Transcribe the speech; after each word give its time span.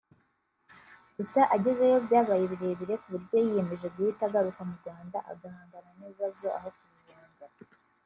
gusa 1.15 1.39
agezeyo 1.55 1.97
byabaye 2.05 2.43
birebire 2.51 2.93
ku 3.01 3.07
buryo 3.13 3.35
yiyemeje 3.43 3.87
guhita 3.95 4.23
agaruka 4.27 4.61
mu 4.69 4.73
Rwanda 4.81 5.17
agahangana 5.31 5.89
n’ibibazo 5.97 6.45
aho 6.57 6.69
kubihunga 6.77 7.45